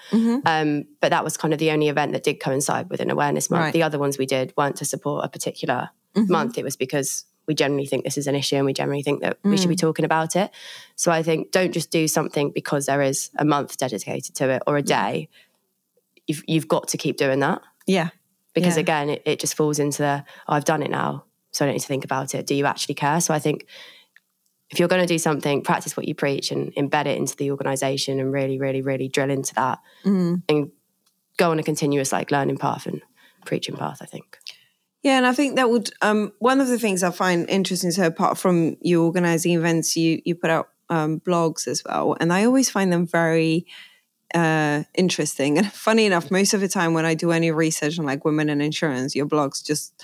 [0.46, 3.50] um, but that was kind of the only event that did coincide with an awareness
[3.50, 3.64] month.
[3.66, 3.72] Right.
[3.72, 6.58] The other ones we did weren't to support a particular month.
[6.58, 9.38] It was because we generally think this is an issue and we generally think that
[9.44, 10.50] we should be talking about it.
[10.96, 14.62] So I think don't just do something because there is a month dedicated to it
[14.66, 15.28] or a day.
[16.26, 18.08] You've you've got to keep doing that Yeah.
[18.54, 18.80] because Yeah.
[18.82, 21.74] again, it, it just falls into the oh, I've done it now, so I don't
[21.74, 22.46] need to think about it.
[22.46, 23.20] Do you actually care?
[23.20, 23.66] So I think
[24.70, 27.50] if you're going to do something, practice what you preach and embed it into the
[27.50, 30.42] organization and really, really, really drill into that Mm.
[30.48, 30.70] and
[31.36, 33.00] go on a continuous like learning path and
[33.44, 33.98] preaching path.
[34.00, 34.38] I think.
[35.02, 37.92] Yeah, and I think that would um, one of the things I find interesting.
[37.92, 42.32] So apart from you organizing events, you you put out um, blogs as well, and
[42.32, 43.66] I always find them very
[44.34, 45.56] uh, interesting.
[45.58, 48.50] And funny enough, most of the time when I do any research on like women
[48.50, 50.02] and insurance, your blogs just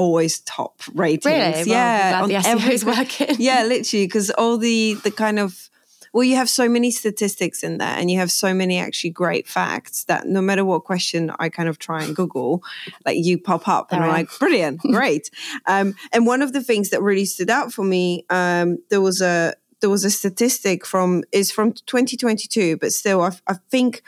[0.00, 1.26] always top ratings.
[1.26, 1.52] Really?
[1.52, 3.36] Well, yeah, on the every, working.
[3.38, 5.68] yeah, literally, because all the the kind of
[6.12, 9.46] well, you have so many statistics in there, and you have so many actually great
[9.46, 12.62] facts that no matter what question I kind of try and Google,
[13.04, 15.30] like you pop up, and I'm like, brilliant, great.
[15.66, 19.20] Um, and one of the things that really stood out for me, um, there was
[19.20, 24.02] a there was a statistic from is from 2022, but still, I, I think.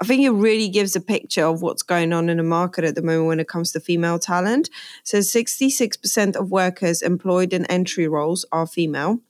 [0.00, 2.94] I think it really gives a picture of what's going on in the market at
[2.94, 4.70] the moment when it comes to female talent.
[5.04, 9.20] So, 66% of workers employed in entry roles are female.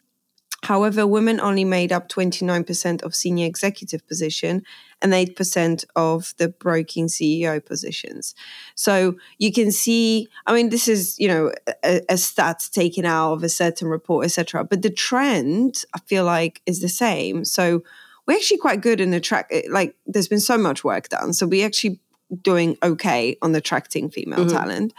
[0.62, 4.62] However, women only made up 29% of senior executive position
[5.00, 8.34] and 8% of the broking CEO positions.
[8.74, 11.52] So you can see, I mean, this is, you know,
[11.82, 14.64] a, a stat taken out of a certain report, etc.
[14.64, 17.46] But the trend, I feel like, is the same.
[17.46, 17.82] So
[18.26, 21.32] we're actually quite good in attract, like, there's been so much work done.
[21.32, 22.00] So we're actually
[22.42, 24.56] doing okay on attracting female mm-hmm.
[24.56, 24.92] talent.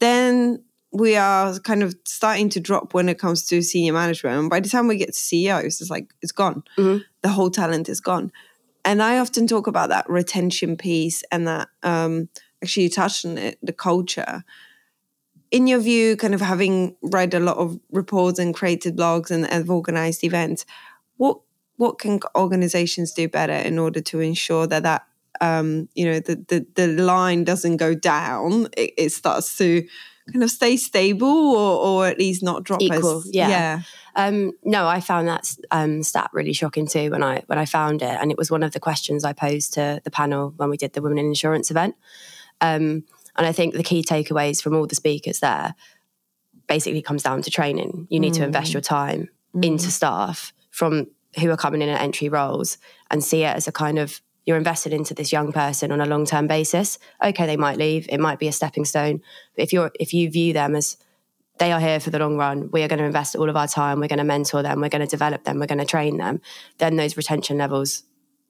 [0.00, 4.38] Then we are kind of starting to drop when it comes to senior management.
[4.38, 6.62] And by the time we get to CEOs, it's like it's gone.
[6.78, 7.02] Mm-hmm.
[7.22, 8.32] The whole talent is gone.
[8.84, 12.28] And I often talk about that retention piece and that um,
[12.62, 14.44] actually you touched on it, the culture.
[15.50, 19.46] In your view, kind of having read a lot of reports and created blogs and
[19.46, 20.64] have organized events,
[21.16, 21.40] what
[21.76, 25.06] what can organizations do better in order to ensure that that
[25.40, 29.86] um, you know the, the the line doesn't go down, it, it starts to
[30.32, 33.18] kind of stay stable or, or at least not drop equal.
[33.18, 33.48] As, yeah.
[33.48, 33.80] yeah.
[34.16, 38.02] Um, no, I found that um, stat really shocking too when I when I found
[38.02, 40.76] it, and it was one of the questions I posed to the panel when we
[40.76, 41.96] did the Women in Insurance event.
[42.60, 43.04] Um,
[43.36, 45.74] and I think the key takeaways from all the speakers there
[46.68, 48.06] basically comes down to training.
[48.08, 48.36] You need mm.
[48.36, 49.64] to invest your time mm.
[49.64, 51.08] into staff from
[51.38, 52.78] who are coming in at entry roles
[53.10, 56.06] and see it as a kind of you're invested into this young person on a
[56.06, 56.98] long term basis.
[57.24, 58.06] Okay, they might leave.
[58.10, 59.22] It might be a stepping stone.
[59.56, 60.96] But if you're if you view them as
[61.58, 63.68] they are here for the long run, we are going to invest all of our
[63.68, 64.00] time.
[64.00, 64.80] We're going to mentor them.
[64.80, 65.60] We're going to develop them.
[65.60, 66.40] We're going to train them.
[66.78, 68.02] Then those retention levels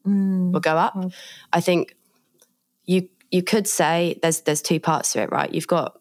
[0.07, 0.53] mm.
[0.53, 0.97] will go up.
[1.53, 1.97] I think
[2.85, 5.53] you you could say there's there's two parts to it, right?
[5.53, 6.01] You've got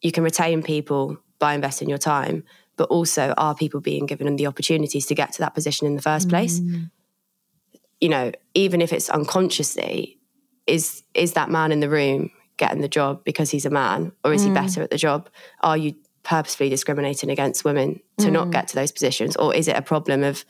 [0.00, 2.44] you can retain people by investing your time,
[2.80, 6.02] but also are people being given the opportunities to get to that position in the
[6.02, 6.60] first place?
[6.60, 6.90] Mm
[8.00, 10.18] you know, even if it's unconsciously,
[10.66, 14.32] is is that man in the room getting the job because he's a man, or
[14.32, 14.48] is mm.
[14.48, 15.28] he better at the job?
[15.60, 18.32] Are you purposefully discriminating against women to mm.
[18.32, 20.44] not get to those positions, or is it a problem of,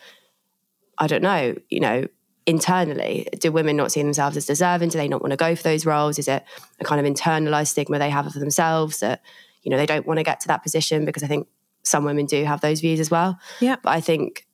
[0.99, 2.07] I don't know, you know,
[2.47, 4.91] internally, do women not see themselves as deserving?
[4.91, 6.19] Do they not want to go for those roles?
[6.19, 6.45] Is it
[6.79, 9.23] a kind of internalized stigma they have of themselves that
[9.63, 11.05] you know they don't want to get to that position?
[11.05, 11.49] Because I think
[11.91, 13.39] some women do have those views as well.
[13.61, 14.47] Yeah, but I think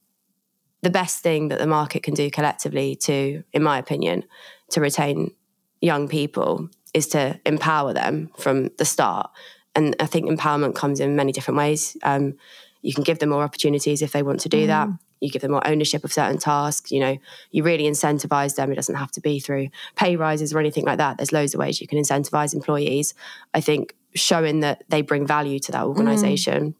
[0.83, 4.25] the best thing that the market can do collectively to, in my opinion,
[4.71, 5.35] to retain
[5.81, 9.31] young people is to empower them from the start.
[9.75, 11.97] And I think empowerment comes in many different ways.
[12.03, 12.35] Um,
[12.83, 14.67] you can give them more opportunities if they want to do mm.
[14.69, 14.89] that.
[15.21, 16.93] You give them more ownership of certain tasks.
[16.93, 17.19] You know,
[17.51, 18.71] you really incentivize them.
[18.71, 21.17] It doesn't have to be through pay rises or anything like that.
[21.17, 23.13] There's loads of ways you can incentivize employees.
[23.53, 26.63] I think showing that they bring value to that organization.
[26.71, 26.75] Mm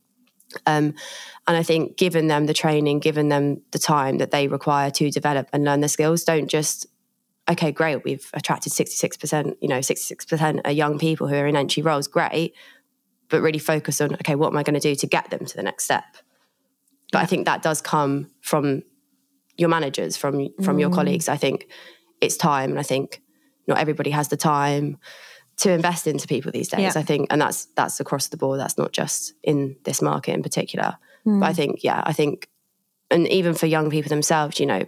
[0.67, 0.95] um,
[1.47, 5.11] and I think giving them the training, giving them the time that they require to
[5.11, 6.87] develop and learn the skills, don't just,
[7.49, 11.83] okay, great, we've attracted 66%, you know, 66% are young people who are in entry
[11.83, 12.55] roles, great,
[13.29, 15.57] but really focus on, okay, what am I going to do to get them to
[15.57, 16.05] the next step?
[17.13, 17.23] But yeah.
[17.23, 18.83] I think that does come from
[19.57, 20.81] your managers, from from mm.
[20.81, 21.29] your colleagues.
[21.29, 21.69] I think
[22.21, 23.23] it's time, and I think
[23.67, 24.99] not everybody has the time
[25.59, 26.81] to invest into people these days.
[26.81, 26.93] Yeah.
[26.95, 28.61] I think, and that's that's across the board.
[28.61, 30.97] That's not just in this market in particular.
[31.27, 31.41] Mm.
[31.41, 32.49] But I think, yeah, I think,
[33.11, 34.85] and even for young people themselves, you know,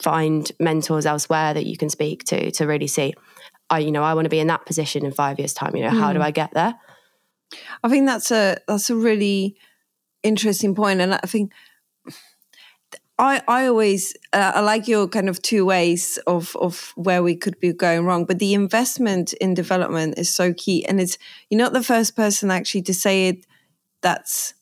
[0.00, 3.14] find mentors elsewhere that you can speak to to really see.
[3.68, 5.76] I, you know, I want to be in that position in five years' time.
[5.76, 6.00] You know, mm.
[6.00, 6.24] how do hmm.
[6.24, 6.74] I get there?
[7.82, 9.56] I think that's a that's a really
[10.22, 11.52] interesting point, and I think
[13.22, 17.36] I, I always uh, I like your kind of two ways of of where we
[17.36, 21.58] could be going wrong, but the investment in development is so key, and it's you're
[21.60, 23.46] not the first person actually to say it.
[24.00, 24.54] That's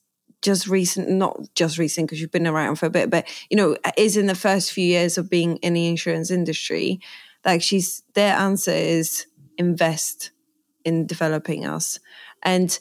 [0.43, 3.79] just recent, not just recent because you've been around for a bit, but you know,
[3.97, 7.01] is in the first few years of being in the insurance industry.
[7.47, 9.25] Like she's their answer is
[9.57, 10.33] invest
[10.85, 11.99] in developing us,
[12.43, 12.79] and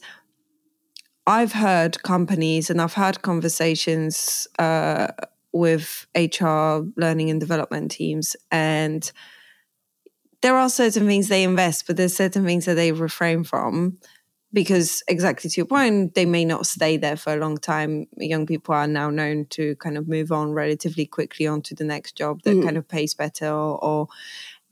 [1.26, 4.46] I've heard companies and I've had conversations.
[4.60, 5.08] Uh,
[5.52, 8.36] with HR learning and development teams.
[8.52, 9.12] And
[10.42, 13.98] there are certain things they invest, but there's certain things that they refrain from.
[14.52, 18.08] because exactly to your point, they may not stay there for a long time.
[18.18, 22.16] Young people are now known to kind of move on relatively quickly onto the next
[22.16, 22.64] job that mm.
[22.64, 24.08] kind of pays better or, or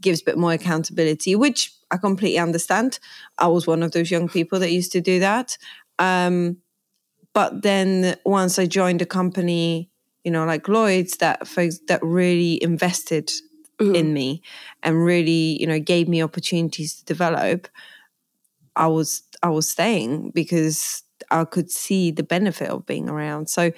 [0.02, 3.00] gives a bit more accountability, which I completely understand.
[3.38, 5.58] I was one of those young people that used to do that.
[6.00, 6.58] Um,
[7.34, 9.92] but then once I joined a company,
[10.28, 13.32] you know, like Lloyd's, that folks that really invested
[13.80, 13.96] mm-hmm.
[13.96, 14.42] in me
[14.84, 17.70] and really, you know, gave me opportunities to develop.
[18.76, 23.50] I was I was staying because I could see the benefit of being around.
[23.50, 23.72] So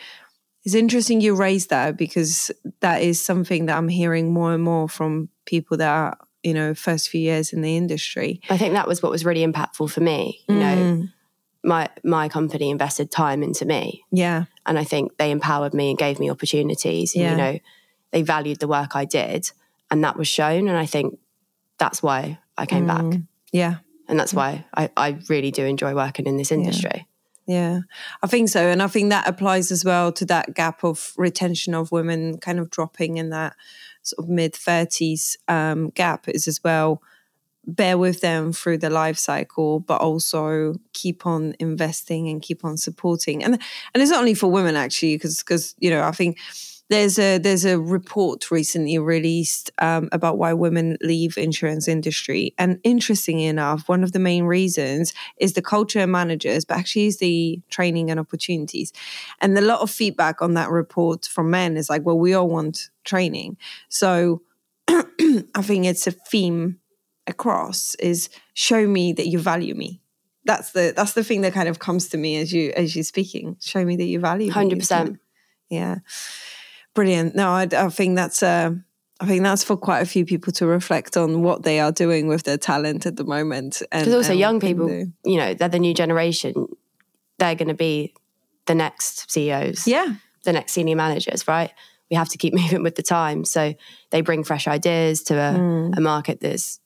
[0.66, 4.90] it's interesting you raised that because that is something that I'm hearing more and more
[4.90, 8.42] from people that are, you know, first few years in the industry.
[8.50, 10.42] I think that was what was really impactful for me.
[10.50, 10.60] You mm.
[10.60, 11.08] know,
[11.64, 14.04] my my company invested time into me.
[14.12, 14.46] Yeah.
[14.66, 17.16] And I think they empowered me and gave me opportunities.
[17.16, 17.32] And, yeah.
[17.32, 17.60] you know,
[18.12, 19.52] they valued the work I did
[19.92, 20.68] and that was shown.
[20.68, 21.20] And I think
[21.78, 23.12] that's why I came mm.
[23.12, 23.22] back.
[23.52, 23.76] Yeah.
[24.08, 27.08] And that's why I, I really do enjoy working in this industry.
[27.46, 27.74] Yeah.
[27.74, 27.80] yeah.
[28.24, 28.68] I think so.
[28.68, 32.60] And I think that applies as well to that gap of retention of women kind
[32.60, 33.56] of dropping in that
[34.02, 37.02] sort of mid 30s um, gap is as well
[37.76, 42.78] bear with them through the life cycle but also keep on investing and keep on
[42.78, 43.44] supporting.
[43.44, 43.56] And
[43.94, 46.38] and it's not only for women actually because because you know i think
[46.90, 52.80] there's a there's a report recently released um, about why women leave insurance industry, and
[52.84, 57.20] interestingly enough, one of the main reasons is the culture and managers, but actually is
[57.20, 58.92] the training and opportunities.
[59.40, 62.50] And a lot of feedback on that report from men is like, well, we all
[62.50, 64.42] want training, so
[64.88, 66.80] I think it's a theme
[67.30, 70.02] across is show me that you value me
[70.46, 73.04] that's the that's the thing that kind of comes to me as you as you're
[73.04, 75.20] speaking show me that you value 100%
[75.70, 76.00] yeah
[76.94, 77.36] Brilliant.
[77.36, 78.72] No, I, I think that's uh,
[79.20, 82.28] I think that's for quite a few people to reflect on what they are doing
[82.28, 83.82] with their talent at the moment.
[83.92, 84.90] Because also young people,
[85.24, 86.68] you know, they're the new generation.
[87.38, 88.14] They're going to be
[88.66, 89.88] the next CEOs.
[89.88, 90.16] Yeah.
[90.44, 91.72] The next senior managers, right?
[92.10, 93.46] We have to keep moving with the time.
[93.46, 93.76] So
[94.10, 95.98] they bring fresh ideas to a, mm.
[95.98, 96.80] a market that's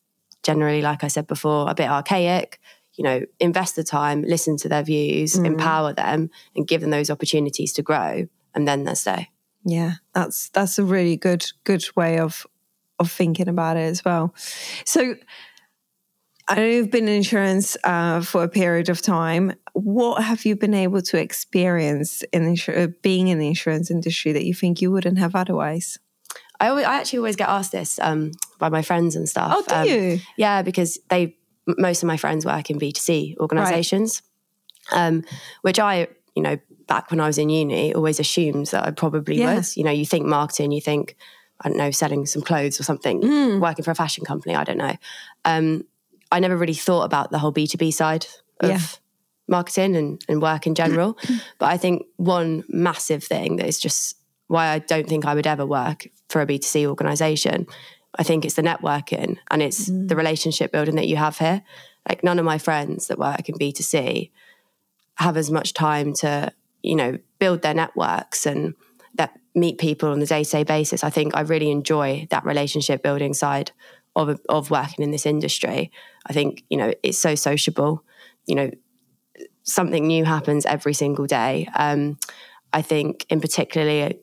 [0.43, 2.59] generally, like I said before, a bit archaic.
[2.95, 5.45] You know, invest the time, listen to their views, mm.
[5.45, 9.29] empower them, and give them those opportunities to grow, and then they stay.
[9.65, 12.45] Yeah, that's that's a really good good way of
[12.99, 14.35] of thinking about it as well.
[14.85, 15.15] So
[16.47, 19.53] I know you've been in insurance uh, for a period of time.
[19.73, 24.45] What have you been able to experience in insur- being in the insurance industry that
[24.45, 25.99] you think you wouldn't have otherwise?
[26.59, 29.53] I, always, I actually always get asked this um, by my friends and stuff.
[29.55, 30.19] Oh, do um, you?
[30.37, 31.35] Yeah, because they
[31.65, 34.21] most of my friends work in B two C organisations,
[34.91, 35.07] right.
[35.07, 35.23] um,
[35.61, 39.39] which I you know back when I was in uni always assumed that I probably
[39.39, 39.55] yeah.
[39.55, 39.77] was.
[39.77, 41.15] You know, you think marketing, you think,
[41.61, 43.59] I don't know, selling some clothes or something, mm.
[43.59, 44.95] working for a fashion company, I don't know.
[45.45, 45.85] Um,
[46.31, 48.25] I never really thought about the whole B2B side
[48.59, 48.79] of yeah.
[49.47, 51.17] marketing and, and work in general.
[51.59, 54.17] but I think one massive thing that is just
[54.53, 57.67] why I don't think I would ever work for a B2C organization.
[58.15, 60.07] I think it's the networking and it's mm.
[60.07, 61.63] the relationship building that you have here.
[62.07, 64.31] Like none of my friends that work in B2C
[65.15, 68.75] have as much time to you know, build their networks and
[69.15, 71.03] that meet people on a day to day basis.
[71.03, 73.71] I think I really enjoy that relationship building side
[74.15, 75.91] of of working in this industry.
[76.27, 78.03] I think you know it's so sociable.
[78.45, 78.71] You know,
[79.63, 81.67] something new happens every single day.
[81.75, 82.19] Um,
[82.73, 84.19] I think, in particularly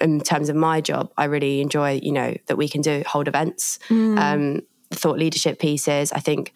[0.00, 3.28] in terms of my job, I really enjoy you know that we can do hold
[3.28, 4.18] events, mm.
[4.18, 6.12] um, thought leadership pieces.
[6.12, 6.52] I think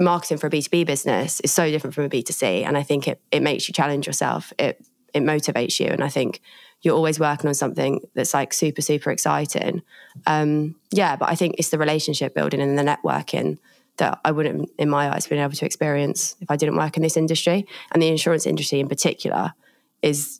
[0.00, 2.64] marketing for a B2B business is so different from a B2C.
[2.64, 4.52] And I think it, it makes you challenge yourself.
[4.58, 5.86] It, it motivates you.
[5.86, 6.40] And I think
[6.82, 9.82] you're always working on something that's like super, super exciting.
[10.26, 13.58] Um, yeah, but I think it's the relationship building and the networking
[13.98, 17.02] that I wouldn't, in my eyes, been able to experience if I didn't work in
[17.02, 17.66] this industry.
[17.92, 19.52] And the insurance industry in particular
[20.00, 20.39] is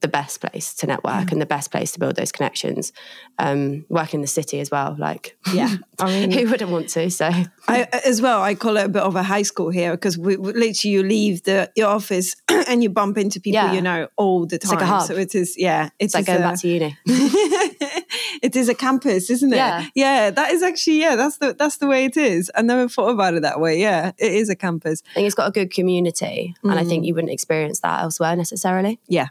[0.00, 1.32] the best place to network mm.
[1.32, 2.92] and the best place to build those connections.
[3.38, 7.10] Um, work in the city as well, like yeah, I mean, who wouldn't want to?
[7.10, 7.30] So
[7.68, 10.36] I, as well, I call it a bit of a high school here because we,
[10.36, 13.72] literally you leave the your office and you bump into people yeah.
[13.72, 14.78] you know all the time.
[14.78, 14.98] It's like.
[15.08, 16.96] So it is, yeah, it's, it's like going a, back to uni.
[17.06, 19.56] it is a campus, isn't it?
[19.56, 20.30] Yeah, yeah.
[20.30, 21.16] That is actually yeah.
[21.16, 22.50] That's the that's the way it is.
[22.54, 23.80] I never thought about it that way.
[23.80, 25.02] Yeah, it is a campus.
[25.10, 26.70] I think it's got a good community, mm.
[26.70, 27.06] and I think mm.
[27.06, 29.00] you wouldn't experience that elsewhere necessarily.
[29.08, 29.28] Yeah,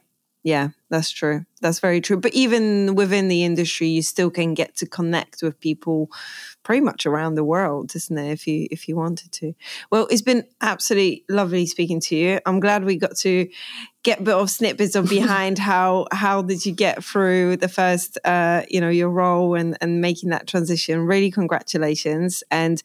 [0.48, 1.46] yeah, That's true.
[1.60, 2.16] That's very true.
[2.16, 6.10] But even within the industry, you still can get to connect with people
[6.68, 8.30] pretty much around the world, isn't it?
[8.30, 9.54] If you if you wanted to.
[9.90, 12.42] Well, it's been absolutely lovely speaking to you.
[12.46, 13.48] I'm glad we got to
[14.04, 18.18] get a bit of snippets of behind how how did you get through the first
[18.26, 21.06] uh, you know, your role and and making that transition.
[21.06, 22.44] Really congratulations.
[22.52, 22.84] And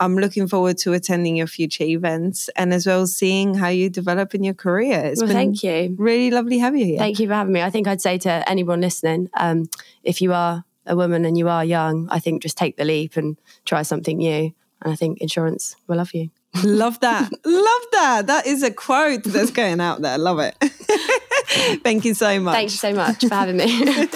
[0.00, 4.34] I'm looking forward to attending your future events and as well seeing how you develop
[4.34, 5.00] in your career.
[5.02, 5.96] It's well, thank you.
[5.98, 6.98] Really lovely having you here.
[6.98, 7.62] Thank you for having me.
[7.62, 9.70] I think I'd say to anyone listening, um,
[10.02, 13.16] if you are a woman and you are young, I think just take the leap
[13.16, 14.52] and try something new.
[14.82, 16.30] And I think insurance will love you.
[16.62, 17.32] Love that.
[17.44, 18.26] Love that.
[18.28, 20.16] That is a quote that's going out there.
[20.18, 20.54] Love it.
[21.82, 22.54] Thank you so much.
[22.54, 24.06] Thank you so much for having me.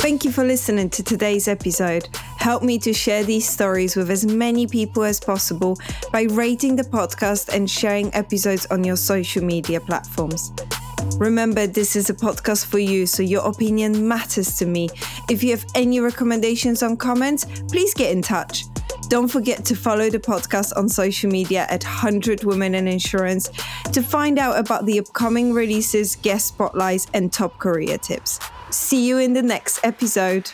[0.00, 2.08] Thank you for listening to today's episode.
[2.38, 5.78] Help me to share these stories with as many people as possible
[6.10, 10.50] by rating the podcast and sharing episodes on your social media platforms.
[11.18, 14.88] Remember, this is a podcast for you, so your opinion matters to me.
[15.28, 18.64] If you have any recommendations on comments, please get in touch.
[19.08, 23.50] Don't forget to follow the podcast on social media at 100 Women in Insurance
[23.92, 28.38] to find out about the upcoming releases, guest spotlights, and top career tips.
[28.70, 30.50] See you in the next episode.